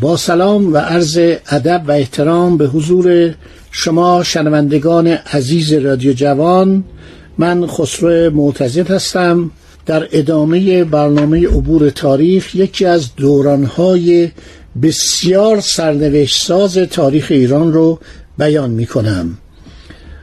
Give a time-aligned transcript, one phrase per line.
[0.00, 3.34] با سلام و عرض ادب و احترام به حضور
[3.70, 6.84] شما شنوندگان عزیز رادیو جوان
[7.38, 9.50] من خسرو معتزد هستم.
[9.86, 14.30] در ادامه برنامه عبور تاریخ یکی از دورانهای
[14.82, 17.98] بسیار سرنوشت ساز تاریخ ایران رو
[18.38, 19.38] بیان می کنم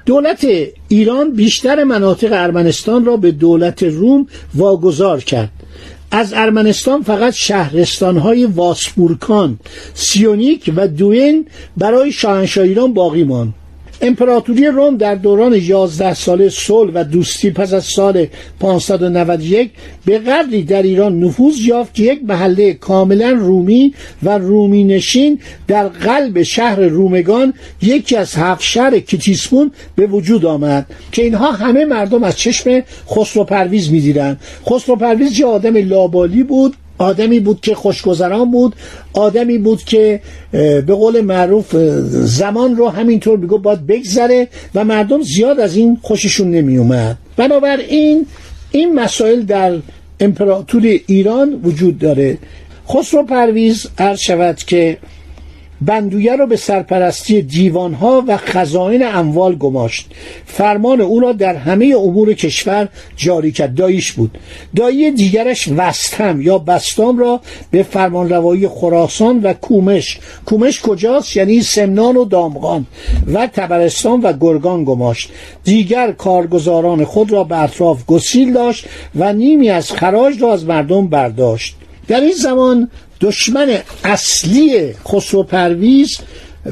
[0.05, 0.47] دولت
[0.87, 5.51] ایران بیشتر مناطق ارمنستان را به دولت روم واگذار کرد.
[6.11, 9.59] از ارمنستان فقط شهرستانهای واسپورکان
[9.93, 11.45] سیونیک و دوین
[11.77, 13.53] برای شاهنشاه ایران باقی ماند.
[14.01, 18.27] امپراتوری روم در دوران 11 ساله صلح و دوستی پس از سال
[18.59, 19.71] 591
[20.05, 25.87] به قدری در ایران نفوذ یافت که یک محله کاملا رومی و رومی نشین در
[25.87, 32.23] قلب شهر رومگان یکی از هفت شهر تیسفون به وجود آمد که اینها همه مردم
[32.23, 34.39] از چشم خسرو پرویز می‌دیدند
[34.69, 36.75] خسرو پرویز یه آدم لاابالی بود.
[36.99, 38.75] آدمی بود که خوشگذران بود
[39.13, 41.75] آدمی بود که به قول معروف
[42.11, 48.25] زمان رو همینطور میگو باید بگذره و مردم زیاد از این خوششون نمی اومد بنابراین
[48.71, 49.77] این مسائل در
[50.19, 52.37] امپراتوری ایران وجود داره.
[52.89, 54.97] خسرو پرویز عرض شود که
[55.81, 60.07] بندویه را به سرپرستی دیوانها و خزائن اموال گماشت.
[60.45, 63.75] فرمان او را در همه امور کشور جاری کرد.
[63.75, 64.37] داییش بود.
[64.75, 67.41] دایی دیگرش وستهم یا بستام را
[67.71, 70.19] به فرمانروایی خراسان و کومش.
[70.45, 72.85] کومش کجاست؟ یعنی سمنان و دامغان
[73.33, 75.29] و تبرستان و گرگان گماشت.
[75.63, 78.85] دیگر کارگزاران خود را به اطراف گسیل داشت
[79.15, 81.75] و نیمی از خراج را از مردم برداشت.
[82.07, 82.89] در این زمان
[83.21, 86.17] دشمن اصلی خسرو پرویز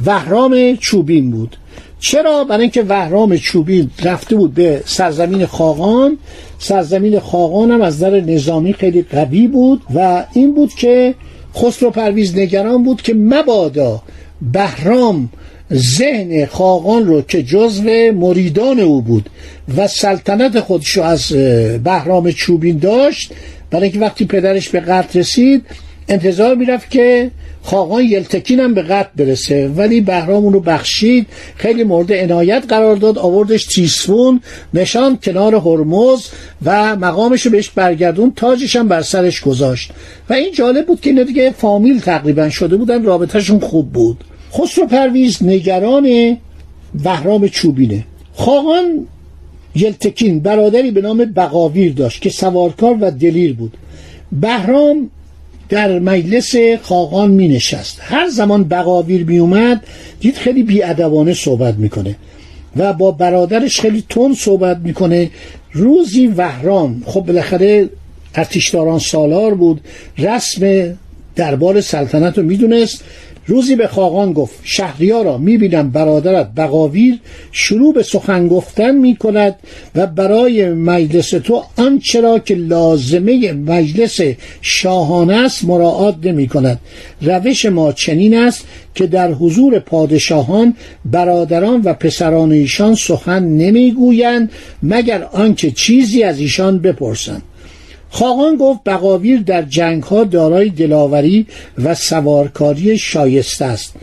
[0.06, 1.58] وهرام چوبین بود.
[2.00, 6.18] چرا؟ برای اینکه وهرام چوبین رفته بود به سرزمین خاقان.
[6.60, 11.16] سرزمین خاقان هم از نظر نظامی خیلی قوی بود و این بود که
[11.56, 14.02] خسرو پرویز نگران بود که مبادا
[14.54, 15.30] بهرام
[15.74, 19.30] ذهن خاقان رو که جزو مریدان او بود
[19.78, 21.28] و سلطنت خودشو از
[21.84, 23.32] بهرام چوبین داشت.
[23.72, 25.66] برای اینکه وقتی پدرش به قتل رسید
[26.08, 27.32] انتظار می‌رفت که
[27.64, 29.68] خاقان یلتکین هم به قتل برسه.
[29.68, 31.28] ولی بهرام اون رو بخشید.
[31.56, 33.18] خیلی مورد عنایت قرار داد.
[33.18, 34.42] آوردش تیسفون
[34.74, 36.28] نشان کنار هرمز
[36.66, 39.92] و مقامش رو بهش برگردون تاجش هم بر سرش گذاشت.
[40.30, 43.04] و این جالب بود که اینا دیگه فامیل تقریبا شده بودن.
[43.04, 44.24] رابطهشون خوب بود.
[44.54, 46.38] خسرو پرویز نگران
[47.04, 48.06] بهرام چوبینه.
[48.34, 49.08] خاقان
[49.76, 53.78] یلتکین برادری به نام بقاویر داشت که سوارکار و دلیر بود.
[54.32, 55.10] بهرام
[55.70, 59.84] در مجلس خاقان می نشست هر زمان بقاویر می اومد
[60.20, 62.16] دید خیلی بیادوانه صحبت می‌کنه
[62.78, 65.30] و با برادرش خیلی تون صحبت می‌کنه.
[65.74, 67.90] روزی وهرام خب بالاخره
[68.36, 69.82] ارتشداران سالار بود
[70.18, 70.94] رسم
[71.36, 73.04] دربار سلطنت رو می‌دونست.
[73.48, 77.20] روزی به خاقان گفت شهریارا می‌بینم برادرت بقاویر
[77.52, 79.56] شروع به سخن گفتن می‌کند
[79.96, 84.20] و برای مجلس تو آنچه را که لازمه مجلس
[84.62, 86.80] شاهانه است مراعات نمی کند
[87.22, 88.66] روش ما چنین است
[88.96, 90.76] که در حضور پادشاهان
[91.06, 94.52] برادران و پسران ایشان سخن نمی‌گویند
[94.84, 97.42] مگر آنکه چیزی از ایشان بپرسند.
[98.10, 101.48] خاقان گفت بقاویر در جنگ ها دارای دلاوری
[101.84, 103.96] و سوارکاری شایسته است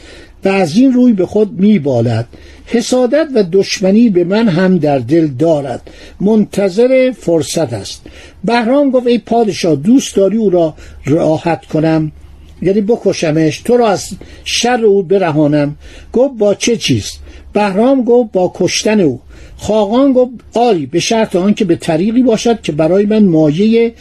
[0.44, 2.26] و از این روی به خود میبالد.
[2.66, 5.90] حسادت و دشمنی به من هم در دل دارد.
[6.20, 8.02] منتظر فرصت است.
[8.44, 10.74] بهرام گفت ای پادشاه دوست داری او را
[11.06, 12.12] راحت کنم؟
[12.62, 14.08] یعنی بکشمش تو را از
[14.44, 15.76] شر او برهانم.
[16.12, 17.12] گفت با چه چیز؟
[17.54, 19.20] بهرام گفت با کشتن او.
[19.56, 23.94] خاقان گفت آری به شرط آنکه به طریقی باشد که برای من مایه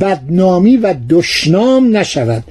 [0.00, 2.44] بدنامی و دشنام نشود.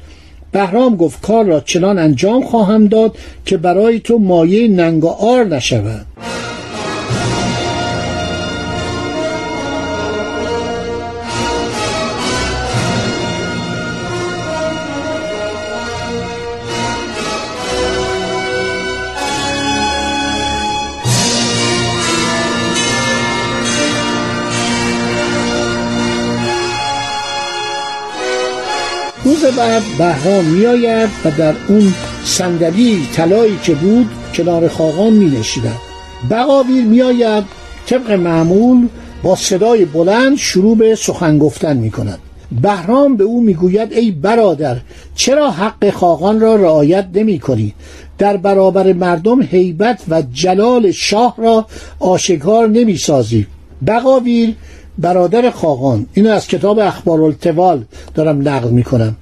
[0.52, 6.06] بهرام گفت کار را چنان انجام خواهم داد که برای تو مایه ننگ آر نشود.
[29.52, 31.94] بعد بهرام میآید و در اون
[32.24, 35.76] صندلی طلایی که بود کنار خاقان می نشیدن
[36.32, 37.44] بقاویر میآید
[37.88, 38.88] طبق معمول
[39.24, 42.20] با صدای بلند شروع به سخن گفتن می کند
[42.62, 44.78] بهرام به او می‌گوید ای برادر
[45.16, 47.74] چرا حق خاقان را رعایت نمی کنی
[48.18, 51.66] در برابر مردم هیبت و جلال شاه را
[52.00, 53.48] آشکار نمی سازی
[53.88, 54.56] بقاویر
[54.98, 57.84] برادر خاقان اینو از کتاب اخبار التوال
[58.16, 59.16] دارم نقل می کنم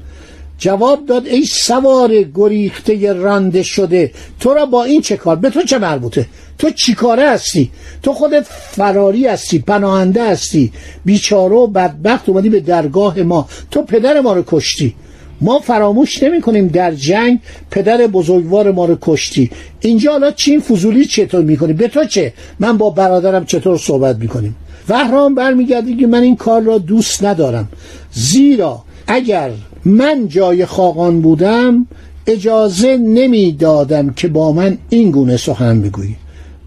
[0.57, 5.63] جواب داد ای سوار گریخته رانده شده تو را با این چه کار؟ به تو
[5.63, 6.25] چه مربوطه؟
[6.57, 7.71] تو چیکاره هستی؟
[8.03, 10.71] تو خودت فراری هستی پناهنده هستی
[11.05, 13.47] بیچاره و بدبخت اومدی به درگاه ما.
[13.71, 14.95] تو پدر ما رو کشتی.
[15.41, 17.39] ما فراموش نمی کنیم در جنگ
[17.71, 19.51] پدر بزرگوار ما رو کشتی.
[19.79, 24.55] اینجا حالا چین فضولی چطور می‌کنی؟ به تو چه؟ من با برادرم چطور صحبت می‌کنیم؟
[24.89, 27.69] وهرام برمیگرده که من این کار را دوست ندارم.
[28.11, 29.51] زیرا اگر
[29.85, 31.87] من جای خاقان بودم
[32.27, 36.15] اجازه نمی‌دادم که با من این گونه سخن بگویی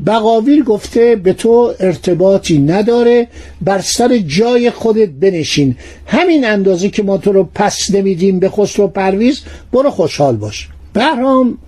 [0.07, 3.29] بقاویر گفته به تو ارتباطی نداره
[3.63, 5.77] بر سر جای خودت بنشین.
[6.07, 9.41] همین اندازه که ما تو رو پس نمیدیم به خسرو پرویز
[9.73, 10.69] برو خوشحال باش.
[10.93, 11.59] بهرام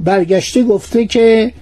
[0.00, 1.52] برگشته گفته که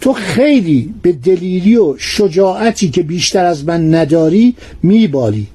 [0.00, 5.46] تو خیلی به دلیری و شجاعتی که بیشتر از من نداری میبالی.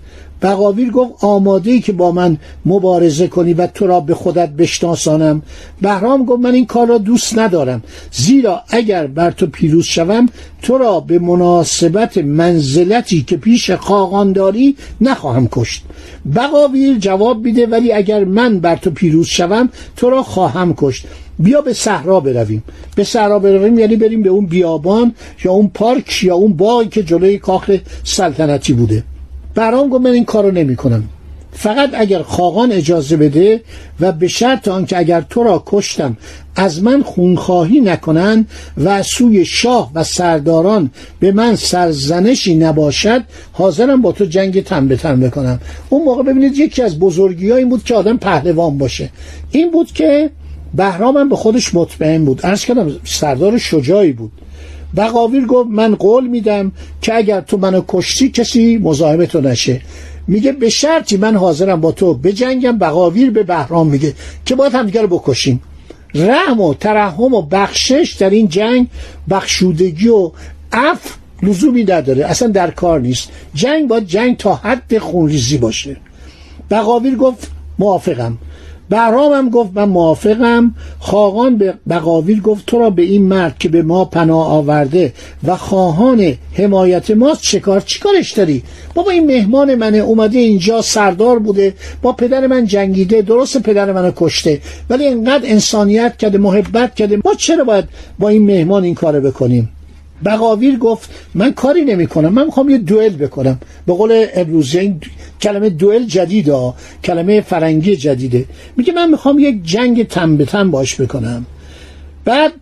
[0.42, 5.42] بقاویر گفت آماده ای که با من مبارزه کنی و تو را به خودت بشناسانم.
[5.82, 7.84] بهرام گفت من این کار را دوست ندارم.
[8.12, 10.30] زیرا اگر بر تو پیروز شوم
[10.62, 15.84] تو را به مناسبت منزلتی که پیش خاقان داری نخواهم کشت.
[16.36, 21.06] بقاویر جواب میده ولی اگر من بر تو پیروز شوم تو را خواهم کشت.
[21.40, 22.64] بیا به صحرا برویم.
[22.96, 25.14] به صحرا برویم یعنی بریم به اون بیابان
[25.44, 27.72] یا اون پارک یا اون باغی که جلوی کاخ
[28.04, 29.04] سلطنتی بوده.
[29.58, 31.04] برام گفت من این کارو نمی کنم
[31.52, 33.62] فقط اگر خاقان اجازه بده
[34.00, 36.18] و به شرط آنکه اگر تو را کشتم
[36.56, 38.50] از من خونخواهی نکنند
[38.84, 44.96] و سوی شاه و سرداران به من سرزنشی نباشد حاضرم با تو جنگ تن به
[44.96, 45.60] تن بکنم.
[45.90, 49.10] اون موقع ببینید یکی از بزرگی این بود که آدم پهلوان باشه.
[49.52, 50.30] این بود که
[50.74, 52.46] بهرامم به خودش مطمئن بود.
[52.46, 54.32] عرض کردم سردار شجاعی بود.
[54.98, 56.72] بقاویر گفت من قول میدم
[57.02, 59.82] که اگر تو منو کشتی کسی مزاحم تو نشه.
[60.28, 64.14] میگه به شرطی من حاضرم با تو بجنگم بقاویر به بهرام میگه
[64.46, 65.62] که باید همدیگه رو بکشیم.
[66.16, 68.88] رحم و ترحم و بخشش در این جنگ
[69.30, 70.32] بخشودگی و
[70.74, 71.10] عفو
[71.44, 72.26] لزومی نداره.
[72.26, 73.30] اصلا در کار نیست.
[73.54, 75.98] جنگ باید جنگ تا حد خونریزی باشه.
[76.72, 78.38] بقاویر گفت موافقم.
[78.90, 80.76] بهرام هم گفت من موافقم.
[81.00, 85.14] خاقان به بقاویر گفت تو را به این مرد که به ما پناه آورده
[85.44, 88.64] و خواهان حمایت ماست چه کار؟ چیکارش داری؟
[88.94, 91.74] بابا این مهمان منه اومده اینجا سردار بوده.
[92.02, 94.62] با پدر من جنگیده درست پدر منو کشته.
[94.90, 97.20] ولی اینقدر انسانیت کرده محبت کرده.
[97.26, 97.86] ما چرا باید
[98.20, 99.70] با این مهمان این کارو بکنیم؟
[100.26, 103.60] بقاویر گفت من کاری نمی کنم من می‌خوام یه دوئل بکنم.
[103.86, 105.02] به قول امروزه این
[105.42, 108.46] کلمه دوئل جدیده کلمه فرنگی جدیده.
[108.78, 111.46] میگه من می‌خوام یک جنگ تن به تن باش بکنم.
[112.26, 112.54] بعد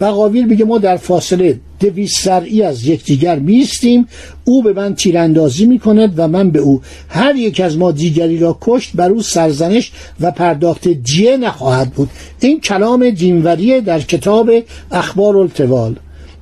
[0.00, 4.06] بقاویر میگه ما در فاصله دویست سرعی از یکدیگر میستیم
[4.44, 6.82] او به من تیراندازی می‌کند و من به او.
[7.08, 12.10] هر یک از ما دیگری را کشت بر او سرزنش و پرداخت جیه نخواهد بود.
[12.40, 14.50] این کلام دینوریه در کتاب
[14.90, 15.96] اخبار التوال.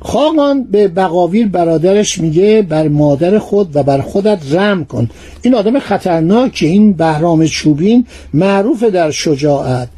[0.04, 5.10] خاقان به بقاویر برادرش میگه بر مادر خود و بر خودت رم کن.
[5.42, 9.88] این آدم خطرناک این بهرام چوبین معروف در شجاعت.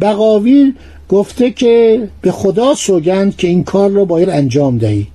[0.00, 0.74] بقاویر
[1.08, 5.06] گفته که به خدا سوگند که این کار رو باید انجام دهی.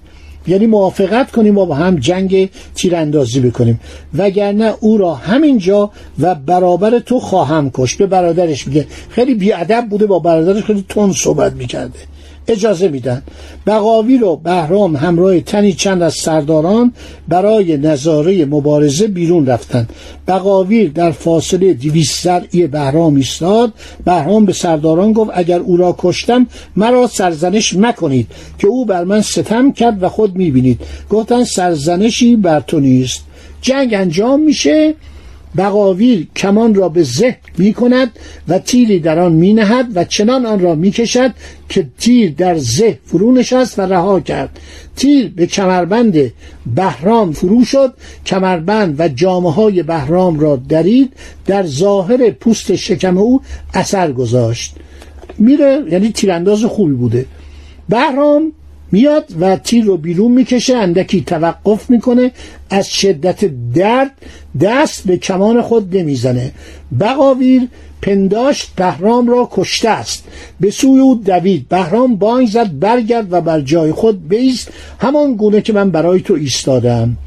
[0.48, 3.80] یعنی موافقت کنیم و با هم جنگ تیراندازی بکنیم.
[4.18, 8.86] وگرنه او را همینجا و برابر تو خواهم کش به برادرش میگه.
[9.10, 12.00] خیلی بیادب بوده با برادرش خیلی تون صحبت می‌کرده.
[12.48, 13.22] اجازه میدن.
[13.68, 16.94] بقاوی رو بهرام همراه تنی چند از سرداران
[17.28, 19.90] برای نظاره مبارزه بیرون رفتند
[20.28, 23.74] بقاویر در فاصله دویست زرعی بهرام ایستاد.
[24.06, 28.28] بهرام به سرداران گفت اگر او را کشتم مرا سرزنش مکنید
[28.60, 30.82] که او بر من ستم کرد و خود می‌بینید.
[31.10, 33.24] گفتن سرزنشی بر تو نیست.
[33.62, 34.96] جنگ انجام میشه.
[35.58, 38.12] بقاویر کمان را به زه می کند
[38.48, 41.34] و تیری در آن می نهد و چنان آن را می کشد
[41.70, 44.60] که تیر در زه فرو نشست و رها کرد.
[44.96, 46.32] تیر به کمربند
[46.76, 47.94] بهرام فرو شد.
[48.26, 51.14] کمربند و جامعه های بهرام را درید.
[51.46, 53.42] در ظاهر پوست شکم او
[53.74, 54.76] اثر گذاشت.
[55.38, 57.26] میره یعنی تیرانداز خوبی بوده.
[57.90, 58.52] بهرام
[58.92, 62.32] میاد و تیر رو بیرون می‌کشه اندکی توقف می‌کنه
[62.70, 64.12] از شدت درد
[64.62, 66.52] دست به کمان خود نمی‌زنه.
[67.00, 67.68] بقاویر
[68.02, 70.24] پنداشت بهرام را کشته است.
[70.60, 71.70] به سوی او دوید.
[71.70, 74.72] بهرام بانگ زد برگرد و بر جای خود بیست.
[75.00, 77.18] همان گونه که من برای تو ایستادم.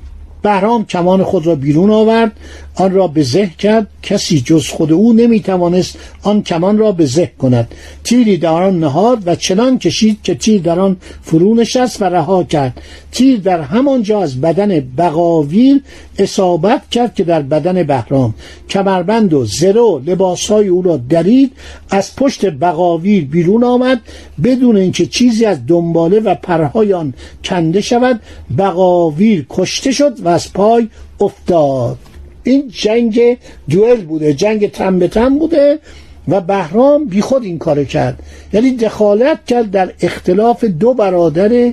[0.42, 2.32] بهرام کمان خود را بیرون آورد
[2.74, 3.86] آن را به زه کرد.
[4.02, 7.68] کسی جز خود او نمی‌توانست آن کمان را به زه کند.
[8.04, 12.44] تیری در آن نهاد و چنان کشید که تیر در آن فرو نشست و رها
[12.44, 12.80] کرد.
[13.12, 15.82] تیر در همانجا از بدن بقاویر
[16.18, 18.34] اصابت کرد که در بدن بهرام.
[18.68, 21.52] کمربند و زرو لباسهای او را درید
[21.90, 24.00] از پشت بقاویر بیرون آمد.
[24.44, 28.20] بدون اینکه چیزی از دنباله و پرهای آن کنده شود
[28.58, 30.88] بقاویر کشته شد و از پای
[31.20, 31.98] افتاد.
[32.42, 33.38] این جنگ
[33.70, 35.78] دوئل بوده جنگ تن به تن بوده
[36.28, 38.22] و بهرام بیخود این کار کرد.
[38.52, 41.72] یعنی دخالت کرد در اختلاف دو برادر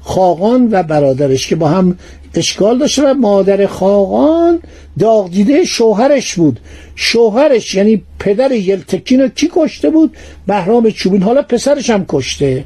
[0.00, 1.98] خاقان و برادرش که با هم
[2.34, 4.60] اشکال داشته و مادر خاقان
[4.98, 6.60] داغ دیده شوهرش بود.
[6.94, 12.64] شوهرش یعنی پدر یلتکین رو کی کشته بود؟ بهرام چوبین حالا پسرش هم کشته.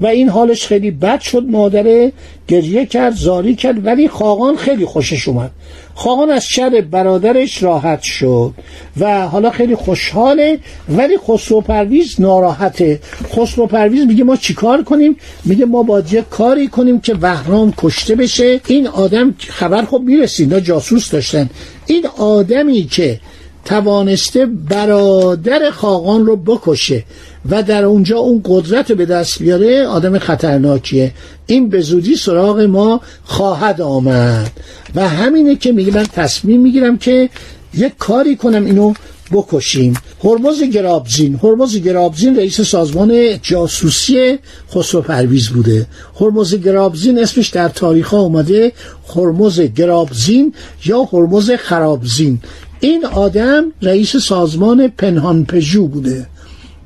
[0.00, 1.44] و این حالش خیلی بد شد.
[1.48, 2.12] مادره
[2.48, 5.50] گریه کرد زاری کرد ولی خاقان خیلی خوشش اومد.
[5.94, 8.54] خاقان از شر برادرش راحت شد
[9.00, 13.00] و حالا خیلی خوشحاله ولی خسرو پرویز ناراحته.
[13.36, 18.14] خسرو پرویز میگه ما چیکار کنیم؟ میگه ما باید یه کاری کنیم که بهرام کشته
[18.14, 18.60] بشه.
[18.66, 21.50] این آدم خبر خب می‌رسید اینا جاسوس داشتن.
[21.86, 23.20] این آدمی که
[23.68, 27.04] توانسته برادر خاقان رو بکشه
[27.50, 31.12] و در اونجا اون قدرت به دست بیاره آدم خطرناکیه.
[31.46, 34.50] این به زودی سراغ ما خواهد آمد.
[34.94, 37.30] و همینه که میگه من تصمیم می‌گیرم که
[37.74, 38.94] یک کاری کنم اینو
[39.32, 39.94] بکشیم.
[40.24, 41.40] هرمز گرابزین.
[41.42, 44.38] هرمز گرابزین رئیس سازمان جاسوسی
[44.74, 45.86] خسرو پرویز بوده.
[46.20, 48.72] هرمز گرابزین اسمش در تاریخ ها اومده.
[49.16, 52.40] هرمز گرابزین یا هرمز خرابزین.
[52.80, 56.26] این آدم رئیس سازمان پنهان پژو بوده.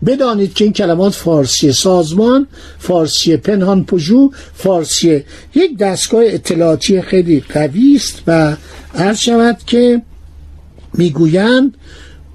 [0.07, 1.73] بدانید که این کلمات فارسی.
[1.73, 2.47] سازمان
[2.79, 5.25] فارسی پنهان پژو فارسی.
[5.55, 8.57] یک دستگاه اطلاعاتی خیلی قوی است و
[8.95, 10.03] عرض شود که
[10.95, 11.77] می‌گویند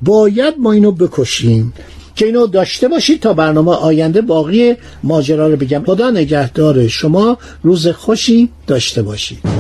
[0.01, 1.73] باید ما اینو بکشیم.
[2.15, 5.83] که اینو داشته باشید تا برنامه آینده باقی ماجرا رو بگم.
[5.85, 7.37] خدا نگهدار شما.
[7.63, 9.56] روز خوشی داشته باشید.